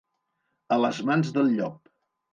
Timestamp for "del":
1.37-1.55